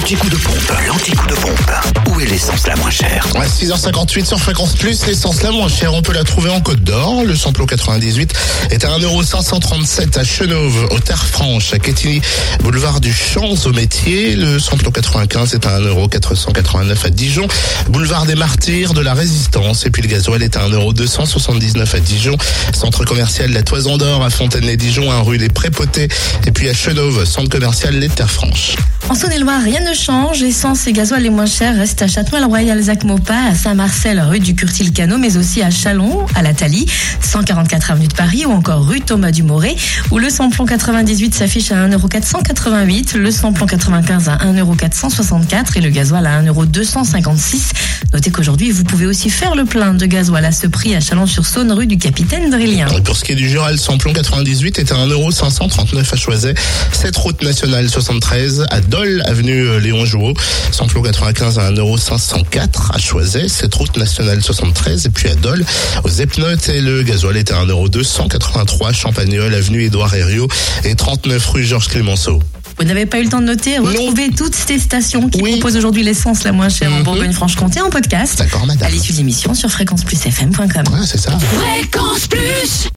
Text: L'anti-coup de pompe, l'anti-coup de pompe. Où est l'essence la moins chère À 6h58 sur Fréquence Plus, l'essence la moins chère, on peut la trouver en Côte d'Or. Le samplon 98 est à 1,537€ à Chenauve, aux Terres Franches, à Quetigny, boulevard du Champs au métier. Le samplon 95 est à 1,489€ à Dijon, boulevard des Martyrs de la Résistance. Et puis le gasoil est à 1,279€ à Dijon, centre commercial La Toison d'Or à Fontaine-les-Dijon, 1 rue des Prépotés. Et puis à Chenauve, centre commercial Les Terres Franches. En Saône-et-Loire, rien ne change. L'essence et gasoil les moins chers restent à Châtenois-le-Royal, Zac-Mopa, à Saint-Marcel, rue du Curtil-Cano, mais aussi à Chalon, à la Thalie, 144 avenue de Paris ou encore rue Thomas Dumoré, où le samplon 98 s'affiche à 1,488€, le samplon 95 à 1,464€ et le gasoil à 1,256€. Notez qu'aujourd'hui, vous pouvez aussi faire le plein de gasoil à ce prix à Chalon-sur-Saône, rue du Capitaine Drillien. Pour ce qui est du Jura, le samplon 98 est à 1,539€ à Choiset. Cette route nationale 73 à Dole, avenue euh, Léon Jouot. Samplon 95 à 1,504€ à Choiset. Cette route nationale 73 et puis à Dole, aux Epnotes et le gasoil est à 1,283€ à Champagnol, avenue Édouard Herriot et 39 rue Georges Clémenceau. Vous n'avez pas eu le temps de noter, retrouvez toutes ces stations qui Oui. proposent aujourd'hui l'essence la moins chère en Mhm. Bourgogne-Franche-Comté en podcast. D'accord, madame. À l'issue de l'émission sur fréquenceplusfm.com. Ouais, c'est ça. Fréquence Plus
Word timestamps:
L'anti-coup 0.00 0.30
de 0.30 0.36
pompe, 0.36 0.72
l'anti-coup 0.88 1.26
de 1.26 1.34
pompe. 1.34 1.72
Où 2.08 2.20
est 2.20 2.24
l'essence 2.24 2.66
la 2.66 2.74
moins 2.76 2.90
chère 2.90 3.26
À 3.34 3.46
6h58 3.46 4.24
sur 4.24 4.40
Fréquence 4.40 4.72
Plus, 4.72 5.06
l'essence 5.06 5.42
la 5.42 5.50
moins 5.50 5.68
chère, 5.68 5.92
on 5.92 6.00
peut 6.00 6.14
la 6.14 6.24
trouver 6.24 6.48
en 6.48 6.62
Côte 6.62 6.82
d'Or. 6.82 7.22
Le 7.22 7.36
samplon 7.36 7.66
98 7.66 8.32
est 8.70 8.82
à 8.86 8.98
1,537€ 8.98 10.18
à 10.18 10.24
Chenauve, 10.24 10.88
aux 10.90 11.00
Terres 11.00 11.26
Franches, 11.26 11.74
à 11.74 11.78
Quetigny, 11.78 12.22
boulevard 12.60 13.00
du 13.00 13.12
Champs 13.12 13.54
au 13.66 13.72
métier. 13.74 14.36
Le 14.36 14.58
samplon 14.58 14.90
95 14.90 15.52
est 15.54 15.66
à 15.66 15.78
1,489€ 15.78 17.04
à 17.06 17.10
Dijon, 17.10 17.46
boulevard 17.90 18.24
des 18.24 18.36
Martyrs 18.36 18.94
de 18.94 19.02
la 19.02 19.12
Résistance. 19.12 19.84
Et 19.84 19.90
puis 19.90 20.00
le 20.00 20.08
gasoil 20.08 20.42
est 20.42 20.56
à 20.56 20.66
1,279€ 20.66 21.94
à 21.94 22.00
Dijon, 22.00 22.38
centre 22.72 23.04
commercial 23.04 23.52
La 23.52 23.62
Toison 23.62 23.98
d'Or 23.98 24.24
à 24.24 24.30
Fontaine-les-Dijon, 24.30 25.12
1 25.12 25.20
rue 25.20 25.36
des 25.36 25.50
Prépotés. 25.50 26.08
Et 26.46 26.52
puis 26.52 26.70
à 26.70 26.72
Chenauve, 26.72 27.26
centre 27.26 27.50
commercial 27.50 27.98
Les 27.98 28.08
Terres 28.08 28.30
Franches. 28.30 28.76
En 29.10 29.16
Saône-et-Loire, 29.16 29.60
rien 29.60 29.80
ne 29.80 29.92
change. 29.92 30.40
L'essence 30.40 30.86
et 30.86 30.92
gasoil 30.92 31.24
les 31.24 31.30
moins 31.30 31.44
chers 31.44 31.74
restent 31.74 32.00
à 32.00 32.06
Châtenois-le-Royal, 32.06 32.80
Zac-Mopa, 32.80 33.34
à 33.50 33.56
Saint-Marcel, 33.56 34.20
rue 34.20 34.38
du 34.38 34.54
Curtil-Cano, 34.54 35.18
mais 35.18 35.36
aussi 35.36 35.62
à 35.62 35.70
Chalon, 35.72 36.26
à 36.36 36.42
la 36.42 36.54
Thalie, 36.54 36.86
144 37.20 37.90
avenue 37.90 38.06
de 38.06 38.14
Paris 38.14 38.46
ou 38.46 38.52
encore 38.52 38.86
rue 38.86 39.00
Thomas 39.00 39.32
Dumoré, 39.32 39.74
où 40.12 40.18
le 40.18 40.30
samplon 40.30 40.64
98 40.64 41.34
s'affiche 41.34 41.72
à 41.72 41.88
1,488€, 41.88 43.16
le 43.16 43.32
samplon 43.32 43.66
95 43.66 44.28
à 44.28 44.36
1,464€ 44.36 45.76
et 45.76 45.80
le 45.80 45.90
gasoil 45.90 46.24
à 46.24 46.40
1,256€. 46.42 47.72
Notez 48.12 48.30
qu'aujourd'hui, 48.30 48.70
vous 48.70 48.84
pouvez 48.84 49.06
aussi 49.06 49.28
faire 49.28 49.56
le 49.56 49.64
plein 49.64 49.92
de 49.92 50.06
gasoil 50.06 50.44
à 50.44 50.52
ce 50.52 50.68
prix 50.68 50.94
à 50.94 51.00
Chalon-sur-Saône, 51.00 51.72
rue 51.72 51.88
du 51.88 51.98
Capitaine 51.98 52.48
Drillien. 52.50 52.86
Pour 53.04 53.16
ce 53.16 53.24
qui 53.24 53.32
est 53.32 53.36
du 53.36 53.48
Jura, 53.48 53.72
le 53.72 53.76
samplon 53.76 54.12
98 54.12 54.78
est 54.78 54.92
à 54.92 54.94
1,539€ 54.94 56.12
à 56.12 56.16
Choiset. 56.16 56.54
Cette 56.92 57.16
route 57.16 57.42
nationale 57.42 57.88
73 57.88 58.66
à 58.70 58.80
Dole, 59.00 59.22
avenue 59.24 59.66
euh, 59.66 59.80
Léon 59.80 60.04
Jouot. 60.04 60.34
Samplon 60.72 61.00
95 61.02 61.58
à 61.58 61.70
1,504€ 61.72 62.92
à 62.94 62.98
Choiset. 62.98 63.48
Cette 63.48 63.74
route 63.74 63.96
nationale 63.96 64.42
73 64.42 65.06
et 65.06 65.08
puis 65.08 65.28
à 65.30 65.34
Dole, 65.36 65.64
aux 66.04 66.08
Epnotes 66.10 66.68
et 66.68 66.82
le 66.82 67.02
gasoil 67.02 67.38
est 67.38 67.50
à 67.50 67.64
1,283€ 67.64 68.88
à 68.88 68.92
Champagnol, 68.92 69.54
avenue 69.54 69.84
Édouard 69.84 70.14
Herriot 70.14 70.48
et 70.84 70.94
39 70.94 71.46
rue 71.48 71.64
Georges 71.64 71.88
Clémenceau. 71.88 72.40
Vous 72.78 72.84
n'avez 72.86 73.04
pas 73.04 73.18
eu 73.20 73.24
le 73.24 73.28
temps 73.28 73.40
de 73.40 73.46
noter, 73.46 73.78
retrouvez 73.78 74.30
toutes 74.30 74.54
ces 74.54 74.78
stations 74.78 75.28
qui 75.28 75.42
Oui. 75.42 75.52
proposent 75.58 75.76
aujourd'hui 75.76 76.02
l'essence 76.02 76.44
la 76.44 76.52
moins 76.52 76.70
chère 76.70 76.90
en 76.92 76.98
Mhm. 76.98 77.02
Bourgogne-Franche-Comté 77.04 77.80
en 77.82 77.90
podcast. 77.90 78.38
D'accord, 78.38 78.64
madame. 78.66 78.86
À 78.86 78.90
l'issue 78.90 79.12
de 79.12 79.18
l'émission 79.18 79.52
sur 79.54 79.70
fréquenceplusfm.com. 79.70 80.84
Ouais, 80.94 81.06
c'est 81.06 81.18
ça. 81.18 81.38
Fréquence 81.38 82.26
Plus 82.26 82.88